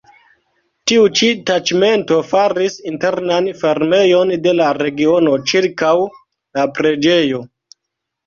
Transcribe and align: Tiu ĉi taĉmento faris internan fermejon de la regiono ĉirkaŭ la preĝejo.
Tiu 0.91 1.01
ĉi 1.17 1.27
taĉmento 1.49 2.15
faris 2.29 2.77
internan 2.93 3.49
fermejon 3.59 4.33
de 4.47 4.53
la 4.61 4.71
regiono 4.79 5.35
ĉirkaŭ 5.51 5.93
la 6.59 6.65
preĝejo. 6.79 7.43